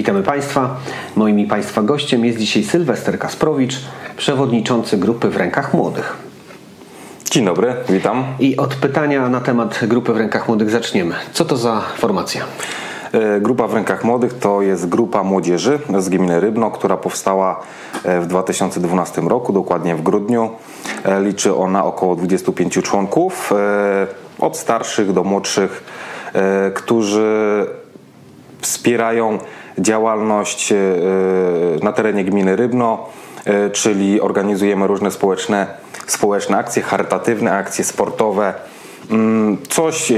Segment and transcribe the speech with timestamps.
[0.00, 0.76] Witamy Państwa.
[1.16, 3.74] Moim i Państwa gościem jest dzisiaj Sylwester Kasprowicz,
[4.16, 6.16] przewodniczący grupy w rękach młodych.
[7.30, 8.24] Dzień dobry, witam.
[8.38, 11.14] I od pytania na temat grupy w rękach młodych zaczniemy.
[11.32, 12.44] Co to za formacja?
[13.12, 17.60] E, grupa w rękach młodych to jest grupa młodzieży z gminy Rybno, która powstała
[18.04, 20.50] e, w 2012 roku, dokładnie w grudniu.
[21.04, 23.52] E, liczy ona około 25 członków,
[24.38, 25.84] od starszych do młodszych,
[26.74, 27.66] którzy
[28.60, 29.38] wspierają
[29.80, 30.72] działalność
[31.82, 33.08] na terenie gminy Rybno,
[33.72, 35.66] czyli organizujemy różne społeczne,
[36.06, 38.54] społeczne akcje, charytatywne akcje sportowe,
[39.10, 40.12] mm, coś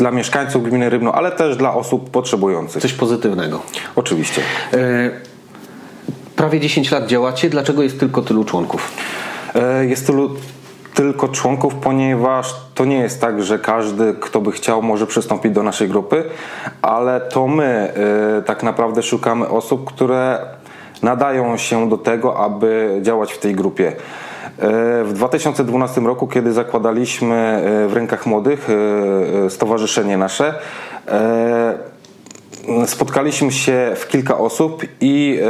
[0.00, 2.82] dla mieszkańców gminy Rybno, ale też dla osób potrzebujących.
[2.82, 3.62] Coś pozytywnego.
[3.96, 4.42] Oczywiście.
[4.72, 5.10] E,
[6.36, 7.50] prawie 10 lat działacie.
[7.50, 8.92] Dlaczego jest tylko tylu członków?
[9.54, 10.30] E, jest tylu
[11.00, 15.62] tylko członków, ponieważ to nie jest tak, że każdy, kto by chciał, może przystąpić do
[15.62, 16.24] naszej grupy,
[16.82, 17.92] ale to my
[18.38, 20.38] e, tak naprawdę szukamy osób, które
[21.02, 23.88] nadają się do tego, aby działać w tej grupie.
[23.88, 23.94] E,
[25.04, 28.68] w 2012 roku, kiedy zakładaliśmy e, w rękach młodych
[29.48, 30.54] stowarzyszenie nasze,
[32.86, 35.40] spotkaliśmy się w kilka osób i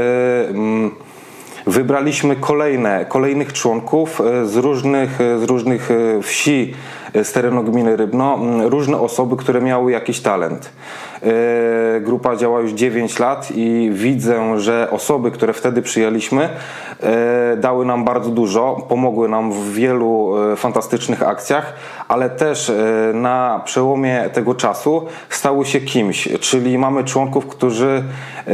[1.70, 5.88] wybraliśmy kolejne, kolejnych członków z różnych, z różnych
[6.22, 6.74] wsi
[7.14, 10.72] z terenu gminy Rybno, różne osoby, które miały jakiś talent.
[11.22, 16.48] E, grupa działa już 9 lat i widzę, że osoby, które wtedy przyjęliśmy,
[17.02, 21.74] e, dały nam bardzo dużo, pomogły nam w wielu e, fantastycznych akcjach,
[22.08, 22.72] ale też
[23.14, 28.05] na przełomie tego czasu stały się kimś, czyli mamy członków, którzy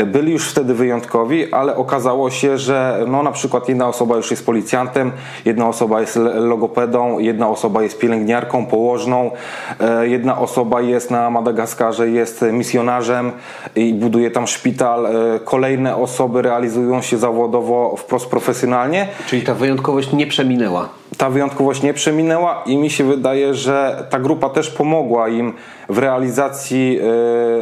[0.06, 4.46] byli już wtedy wyjątkowi, ale okazało się, że no na przykład jedna osoba już jest
[4.46, 5.12] policjantem,
[5.44, 9.30] jedna osoba jest logopedą, jedna osoba jest pielęgniarką, położną,
[10.02, 13.32] jedna osoba jest na Madagaskarze, jest misjonarzem
[13.76, 15.06] i buduje tam szpital.
[15.06, 15.10] E,
[15.44, 19.08] kolejne osoby realizują się zawodowo wprost profesjonalnie.
[19.26, 20.88] Czyli ta wyjątkowość nie przeminęła.
[21.18, 25.52] Ta wyjątkowość nie przeminęła i mi się wydaje, że ta grupa też pomogła im
[25.88, 27.00] w realizacji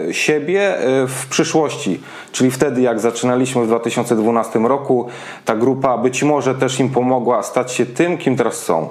[0.09, 2.01] e, siebie e, w przyszłości.
[2.33, 5.09] Czyli wtedy, jak zaczynaliśmy w 2012 roku,
[5.45, 8.89] ta grupa być może też im pomogła stać się tym, kim teraz są.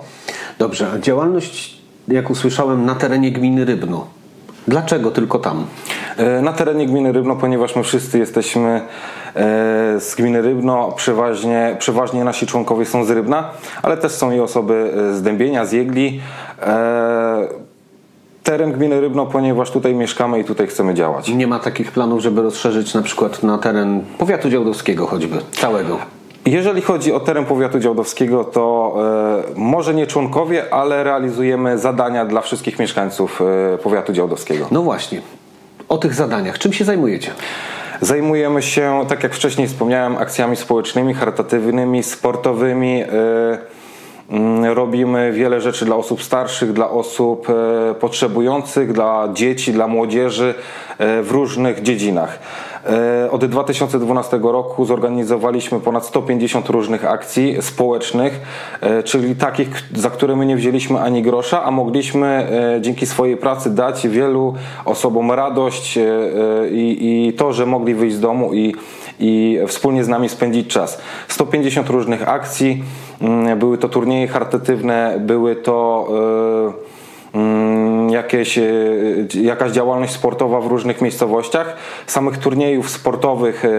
[0.59, 4.22] Dobrze, a działalność, jak usłyszałem, na terenie gminy Rybno.
[4.67, 5.65] Dlaczego tylko tam?
[6.17, 8.81] E, na terenie gminy Rybno, ponieważ my wszyscy jesteśmy e,
[9.99, 13.49] z gminy Rybno, przeważnie, przeważnie nasi członkowie są z Rybna,
[13.81, 16.21] ale też są i osoby z Dębienia, z Jegli.
[16.61, 17.47] E,
[18.43, 21.29] teren gminy Rybno, ponieważ tutaj mieszkamy i tutaj chcemy działać.
[21.29, 26.22] Nie ma takich planów, żeby rozszerzyć na przykład na teren powiatu działdowskiego choćby, całego?
[26.45, 28.95] Jeżeli chodzi o teren powiatu działdowskiego, to
[29.49, 33.41] e, może nie członkowie, ale realizujemy zadania dla wszystkich mieszkańców
[33.73, 34.67] e, powiatu działdowskiego.
[34.71, 35.21] No właśnie.
[35.89, 36.59] O tych zadaniach.
[36.59, 37.31] Czym się zajmujecie?
[38.01, 43.03] Zajmujemy się, tak jak wcześniej wspomniałem, akcjami społecznymi, charytatywnymi, sportowymi.
[44.29, 47.47] Mm, robimy wiele rzeczy dla osób starszych, dla osób
[47.99, 50.53] potrzebujących, dla dzieci, dla młodzieży
[50.99, 52.39] w różnych dziedzinach.
[52.89, 58.41] E, od 2012 roku zorganizowaliśmy ponad 150 różnych akcji społecznych,
[58.81, 62.27] e, czyli takich, za które my nie wzięliśmy ani grosza, a mogliśmy
[62.77, 64.53] e, dzięki swojej pracy dać wielu
[64.85, 65.99] osobom radość
[66.71, 68.75] i, i to, że mogli wyjść z domu i,
[69.19, 71.01] i wspólnie z nami spędzić czas.
[71.27, 72.83] 150 różnych akcji,
[73.21, 76.07] mm, były to turnieje charytatywne, były to
[78.33, 78.63] jakieś, e,
[79.41, 81.75] jakaś działalność sportowa w różnych miejscowościach.
[82.07, 83.69] Samych turniejów sportowych e,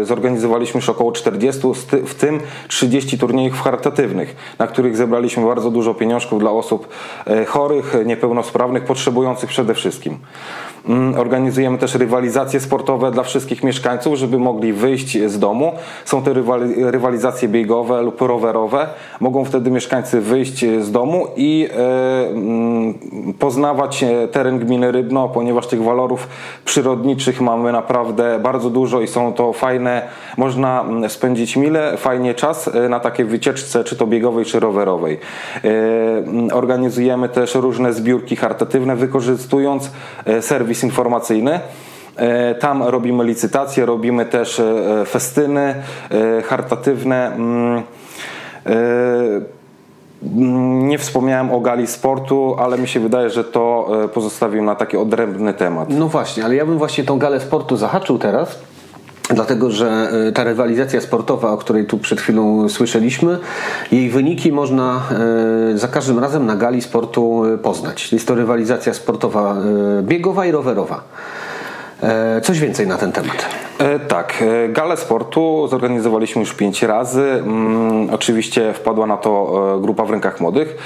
[0.00, 1.60] e, zorganizowaliśmy już około 40,
[2.06, 6.88] w tym 30 turniejów charytatywnych, na których zebraliśmy bardzo dużo pieniążków dla osób
[7.46, 10.18] chorych, niepełnosprawnych, potrzebujących przede wszystkim.
[10.88, 15.72] Mm, organizujemy też rywalizacje sportowe dla wszystkich mieszkańców, żeby mogli wyjść z domu.
[16.04, 16.30] Są to
[16.76, 18.86] rywalizacje biegowe lub rowerowe.
[19.20, 22.94] Mogą wtedy mieszkańcy wyjść z domu i e, mm,
[23.38, 26.28] poznawać teren gminy Rybno, ponieważ tych walorów
[26.64, 30.02] przyrodniczych mamy naprawdę bardzo dużo i są to fajne.
[30.36, 35.18] Można mm, spędzić mile, fajnie czas e, na takiej wycieczce, czy to biegowej, czy rowerowej.
[35.64, 39.90] E, organizujemy też różne zbiórki charytatywne, wykorzystując
[40.40, 41.60] serwis serwis informacyjny.
[42.16, 45.74] E, tam robimy licytacje, robimy też e, festyny
[46.10, 47.26] e, charytatywne.
[47.26, 47.82] Mm,
[50.22, 54.96] mm, nie wspomniałem o gali sportu, ale mi się wydaje, że to pozostawiłem na taki
[54.96, 55.88] odrębny temat.
[55.88, 58.58] No właśnie, ale ja bym właśnie tą galę sportu zahaczył teraz.
[59.34, 63.38] Dlatego, że ta rywalizacja sportowa, o której tu przed chwilą słyszeliśmy,
[63.92, 65.02] jej wyniki można
[65.74, 68.12] za każdym razem na gali sportu poznać.
[68.12, 69.56] Jest to rywalizacja sportowa
[70.02, 71.02] biegowa i rowerowa.
[72.42, 73.46] Coś więcej na ten temat.
[74.08, 77.22] Tak, galę sportu zorganizowaliśmy już pięć razy.
[77.22, 80.76] Mm, oczywiście wpadła na to grupa w rękach młodych.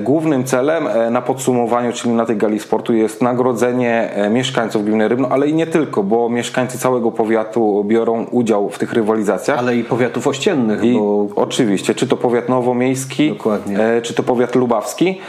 [0.00, 5.48] Głównym celem na podsumowaniu, czyli na tej gali sportu jest nagrodzenie mieszkańców gminy Rybno, ale
[5.48, 9.58] i nie tylko, bo mieszkańcy całego powiatu biorą udział w tych rywalizacjach.
[9.58, 10.84] Ale i powiatów ościennych.
[10.84, 11.26] I bo...
[11.36, 13.78] Oczywiście, czy to powiat nowomiejski, Dokładnie.
[14.02, 15.20] czy to powiat lubawski,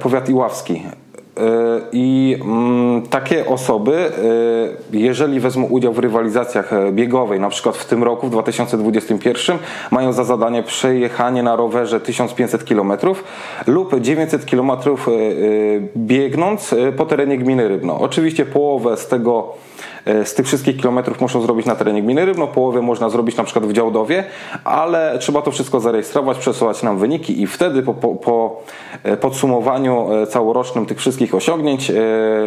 [0.00, 0.82] powiat iławski.
[1.38, 3.96] E, I mm, takie osoby,
[4.92, 9.58] e, jeżeli wezmą udział w rywalizacjach e, biegowej, na przykład w tym roku, w 2021,
[9.90, 12.92] mają za zadanie przejechanie na rowerze 1500 km
[13.66, 14.70] lub 900 km
[15.96, 18.00] biegnąc po terenie gminy Rybno.
[18.00, 19.54] Oczywiście połowę z tego
[20.24, 23.66] z tych wszystkich kilometrów muszą zrobić na terenie gminy Rybno, połowę można zrobić na przykład
[23.66, 24.24] w Działdowie,
[24.64, 28.62] ale trzeba to wszystko zarejestrować, przesyłać nam wyniki i wtedy po, po, po
[29.02, 31.92] e, podsumowaniu e, całorocznym tych wszystkich osiągnięć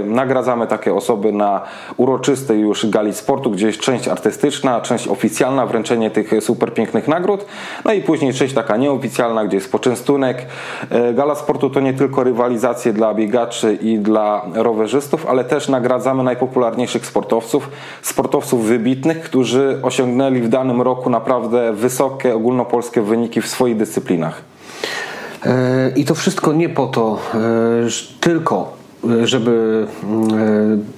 [0.05, 1.61] nagradzamy takie osoby na
[1.97, 7.45] uroczystej już gali sportu, gdzie jest część artystyczna, część oficjalna, wręczenie tych super pięknych nagród,
[7.85, 10.45] no i później część taka nieoficjalna, gdzie jest poczęstunek.
[11.13, 17.05] Gala sportu to nie tylko rywalizacje dla biegaczy i dla rowerzystów, ale też nagradzamy najpopularniejszych
[17.05, 17.69] sportowców, sportowców,
[18.01, 24.41] sportowców wybitnych, którzy osiągnęli w danym roku naprawdę wysokie ogólnopolskie wyniki w swoich dyscyplinach.
[25.45, 27.39] E, I to wszystko nie po to, e,
[28.19, 28.73] tylko
[29.21, 29.87] e, żeby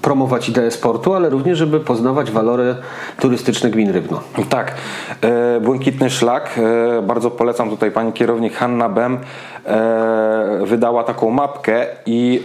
[0.02, 2.76] promować ideę sportu, ale również, żeby poznawać walory
[3.20, 4.22] turystyczne gmin Rybno.
[4.50, 4.76] Tak.
[5.62, 6.60] Błękitny Szlak,
[7.04, 9.18] bardzo polecam tutaj pani kierownik Hanna Bem,
[10.66, 12.44] wydała taką mapkę i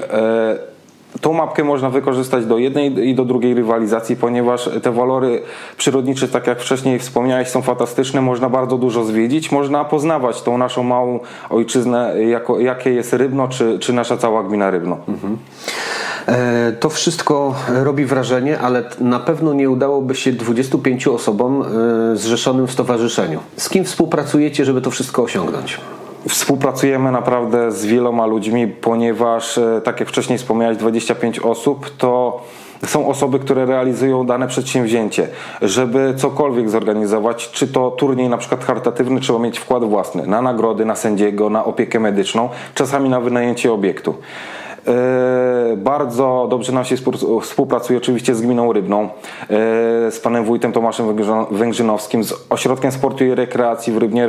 [1.21, 5.43] Tą mapkę można wykorzystać do jednej i do drugiej rywalizacji, ponieważ te walory
[5.77, 8.21] przyrodnicze, tak jak wcześniej wspomniałeś, są fantastyczne.
[8.21, 11.21] Można bardzo dużo zwiedzić, można poznawać tą naszą małą
[11.51, 14.97] ojczyznę, jako, jakie jest Rybno, czy, czy nasza cała gmina Rybno.
[15.09, 15.39] Mhm.
[16.27, 22.67] E, to wszystko robi wrażenie, ale na pewno nie udałoby się 25 osobom e, zrzeszonym
[22.67, 23.41] w stowarzyszeniu.
[23.57, 25.81] Z kim współpracujecie, żeby to wszystko osiągnąć?
[26.29, 32.41] Współpracujemy naprawdę z wieloma ludźmi, ponieważ, e, tak jak wcześniej wspomniałeś, 25 osób to
[32.87, 35.29] są osoby, które realizują dane przedsięwzięcie.
[35.63, 40.85] Żeby cokolwiek zorganizować, czy to turniej na przykład charytatywny, trzeba mieć wkład własny na nagrody,
[40.85, 44.15] na sędziego, na opiekę medyczną, czasami na wynajęcie obiektu.
[44.89, 46.97] E, bardzo dobrze nam się
[47.43, 49.09] współpracuje oczywiście z Gminą Rybną, e,
[50.11, 51.07] z panem wójtem Tomaszem
[51.51, 54.27] Węgrzynowskim, z Ośrodkiem Sportu i Rekreacji w Rybnie,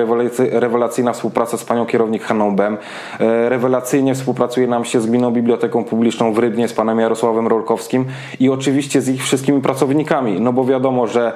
[0.51, 2.77] rewelacyjna współpraca z panią kierownik Hanną Bem.
[3.19, 8.05] E, rewelacyjnie współpracuje nam się z Gminą Biblioteką Publiczną w Rybnie, z panem Jarosławem Rolkowskim
[8.39, 11.33] i oczywiście z ich wszystkimi pracownikami, no bo wiadomo, że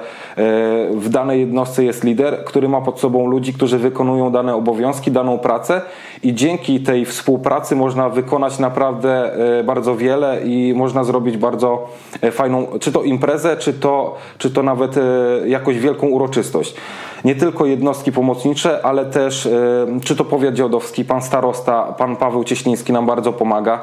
[0.90, 5.38] w danej jednostce jest lider, który ma pod sobą ludzi, którzy wykonują dane obowiązki, daną
[5.38, 5.80] pracę
[6.22, 11.88] i dzięki tej współpracy można wykonać naprawdę E, bardzo wiele i można zrobić bardzo
[12.20, 15.00] e, fajną, czy to imprezę, czy to, czy to nawet e,
[15.46, 16.74] jakąś wielką uroczystość
[17.24, 19.48] nie tylko jednostki pomocnicze, ale też
[20.04, 23.80] czy to powiat działdowski, pan starosta, pan Paweł Cieśliński nam bardzo pomaga.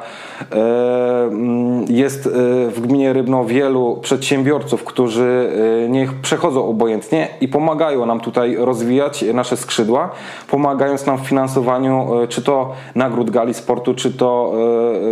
[0.51, 2.29] Mm, jest
[2.69, 5.51] w gminie Rybno wielu przedsiębiorców, którzy
[5.89, 10.09] niech przechodzą obojętnie i pomagają nam tutaj rozwijać nasze skrzydła,
[10.49, 14.53] pomagając nam w finansowaniu czy to nagród gali sportu, czy to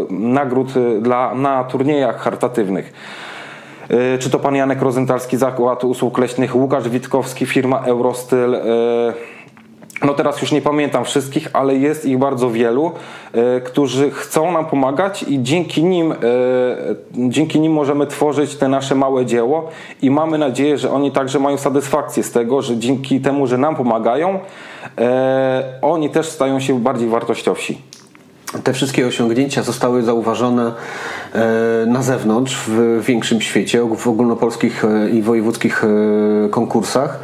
[0.09, 2.93] nagród dla, na turniejach charytatywnych.
[3.89, 8.55] E, czy to pan Janek Rozentalski, Zakład Usług Leśnych, Łukasz Witkowski, firma Eurostyl.
[8.55, 8.59] E,
[10.05, 12.91] no teraz już nie pamiętam wszystkich, ale jest ich bardzo wielu,
[13.33, 16.13] e, którzy chcą nam pomagać i dzięki nim,
[17.13, 19.69] dzięki nim możemy tworzyć te nasze małe dzieło
[20.01, 23.75] i mamy nadzieję, że oni także mają satysfakcję z tego, że dzięki temu, że nam
[23.75, 24.39] pomagają,
[25.81, 27.88] oni też stają się bardziej wartościowsi
[28.63, 30.71] te wszystkie osiągnięcia zostały zauważone
[31.33, 37.19] e, na zewnątrz w większym świecie, w ogólnopolskich e, i wojewódzkich e, konkursach.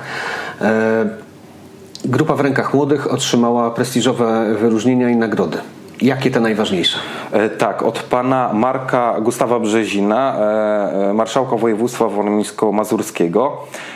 [2.06, 5.58] Grupa w rękach młodych otrzymała prestiżowe wyróżnienia i nagrody.
[6.02, 6.98] Jakie te najważniejsze?
[7.58, 10.38] Tak, od pana Marka Gustawa Brzezina,
[11.14, 13.52] marszałka województwa warmińsko-mazurskiego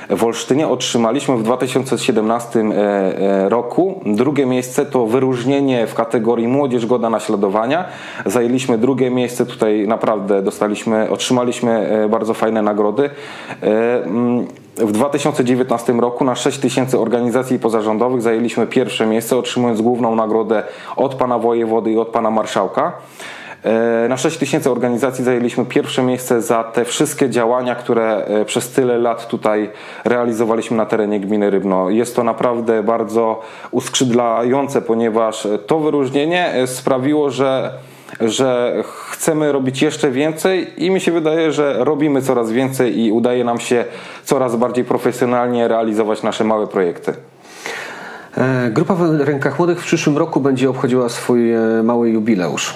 [0.09, 4.01] w Olsztynie otrzymaliśmy w 2017 e, e, roku.
[4.05, 7.85] Drugie miejsce to wyróżnienie w kategorii Młodzież Goda Naśladowania.
[8.25, 13.09] Zajęliśmy drugie miejsce, tutaj naprawdę dostaliśmy, otrzymaliśmy e, bardzo fajne nagrody.
[14.79, 20.63] W 2019 roku na 6 tysięcy organizacji pozarządowych zajęliśmy pierwsze miejsce, otrzymując główną nagrodę
[20.95, 22.93] od pana wojewody i od pana marszałka.
[23.63, 28.71] E, na 6 tysięcy organizacji zajęliśmy pierwsze miejsce za te wszystkie działania, które e, przez
[28.71, 29.69] tyle lat tutaj
[30.05, 31.89] realizowaliśmy na terenie gminy Rybno.
[31.89, 37.73] Jest to naprawdę bardzo uskrzydlające, ponieważ to wyróżnienie e, sprawiło, że
[38.21, 38.75] że
[39.11, 43.59] chcemy robić jeszcze więcej i mi się wydaje, że robimy coraz więcej i udaje nam
[43.59, 43.85] się
[44.23, 47.13] coraz bardziej profesjonalnie realizować nasze małe projekty.
[48.37, 51.51] E, grupa w rękach młodych w przyszłym roku będzie obchodziła swój
[51.83, 52.73] mały jubileusz.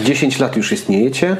[0.00, 1.36] 10 lat już istniejecie.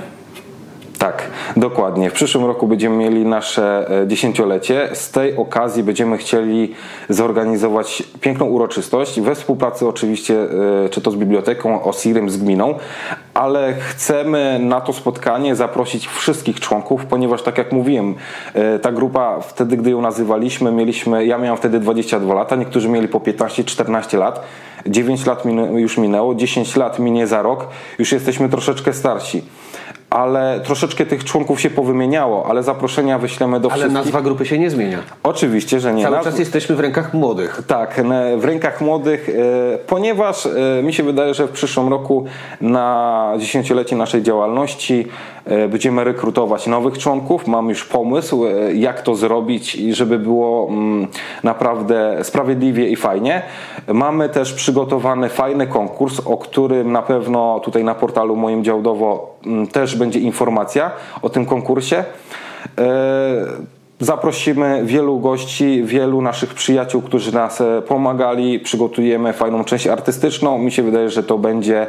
[1.05, 2.11] Tak, dokładnie.
[2.11, 4.89] W przyszłym roku będziemy mieli nasze e, dziesięciolecie.
[4.93, 6.75] Z tej okazji będziemy chcieli
[7.09, 10.35] zorganizować piękną uroczystość we współpracy oczywiście
[10.85, 12.75] e, czy to z biblioteką, OSIRem, z gminą,
[13.35, 18.15] ale chcemy na to spotkanie zaprosić wszystkich członków, ponieważ tak jak mówiłem,
[18.55, 23.09] e, ta grupa wtedy, gdy ją nazywaliśmy, mieliśmy, ja miałem wtedy 22 lata, niektórzy mieli
[23.09, 24.41] po 15-14 lat.
[24.87, 25.43] 9 lat
[25.77, 27.67] już minęło, 10 lat minie za rok,
[27.99, 29.43] już jesteśmy troszeczkę starsi
[30.11, 33.97] ale troszeczkę tych członków się powymieniało, ale zaproszenia wyślemy do ale wszystkich.
[33.97, 34.99] Ale nazwa grupy się nie zmienia.
[35.23, 36.03] Oczywiście, że nie.
[36.03, 37.63] Cały czas jesteśmy w rękach młodych.
[37.67, 38.01] Tak,
[38.37, 42.25] w rękach młodych, e, ponieważ e, mi się wydaje, że w przyszłym roku
[42.61, 45.09] na dziesięciolecie naszej działalności
[45.69, 47.47] będziemy rekrutować nowych członków.
[47.47, 51.07] Mam już pomysł, jak to zrobić żeby było mm,
[51.43, 53.43] naprawdę sprawiedliwie i fajnie.
[53.89, 59.67] Mamy też przygotowany fajny konkurs, o którym na pewno tutaj na portalu moim działdowo mm,
[59.67, 60.91] też będzie informacja
[61.23, 62.05] o tym konkursie.
[64.01, 68.61] Zaprosimy wielu gości, wielu naszych przyjaciół, którzy nas e, pomagali.
[68.61, 70.59] Przygotujemy fajną część artystyczną.
[70.59, 71.87] Mi się wydaje, że to będzie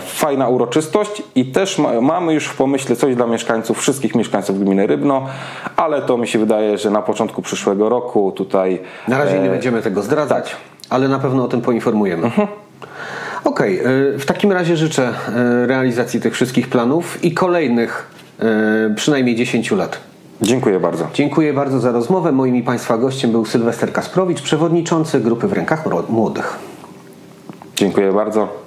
[0.00, 4.86] fajna uroczystość i też ma, mamy już w pomyśle coś dla mieszkańców, wszystkich mieszkańców gminy
[4.86, 5.26] Rybno,
[5.76, 8.80] ale to mi się wydaje, że na początku przyszłego roku tutaj.
[9.08, 10.56] Na razie nie e, będziemy tego zdradzać, tak.
[10.90, 12.24] ale na pewno o tym poinformujemy.
[12.24, 12.48] Mhm.
[13.44, 13.92] Okej, okay.
[14.14, 15.12] E, w takim razie życzę
[15.66, 18.10] realizacji tych wszystkich planów i kolejnych
[18.96, 20.00] przynajmniej 10 lat.
[20.42, 21.08] Dziękuję bardzo.
[21.14, 22.32] Dziękuję bardzo za rozmowę.
[22.32, 26.58] Moim i Państwa gościem był Sylwester Kasprowicz, przewodniczący grupy w rękach młodych.
[27.76, 28.61] Dziękuję bardzo.